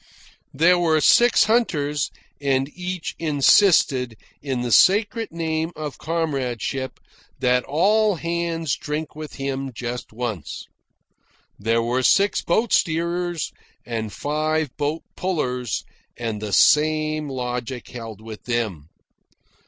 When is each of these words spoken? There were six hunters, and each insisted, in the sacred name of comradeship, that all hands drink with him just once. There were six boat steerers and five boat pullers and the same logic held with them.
There 0.51 0.79
were 0.79 0.99
six 0.99 1.43
hunters, 1.43 2.09
and 2.41 2.71
each 2.75 3.13
insisted, 3.19 4.15
in 4.41 4.61
the 4.63 4.71
sacred 4.71 5.27
name 5.31 5.71
of 5.75 5.99
comradeship, 5.99 6.99
that 7.37 7.63
all 7.65 8.15
hands 8.15 8.75
drink 8.75 9.15
with 9.15 9.35
him 9.35 9.71
just 9.71 10.11
once. 10.11 10.65
There 11.59 11.83
were 11.83 12.01
six 12.01 12.41
boat 12.41 12.73
steerers 12.73 13.51
and 13.85 14.11
five 14.11 14.75
boat 14.75 15.03
pullers 15.15 15.83
and 16.17 16.41
the 16.41 16.51
same 16.53 17.29
logic 17.29 17.87
held 17.89 18.21
with 18.21 18.45
them. 18.45 18.87